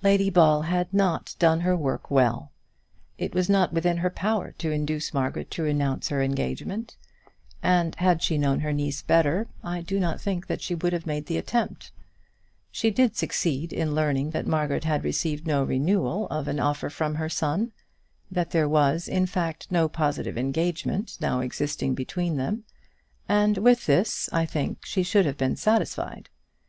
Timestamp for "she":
8.22-8.38, 10.62-10.76, 12.70-12.92, 24.86-25.02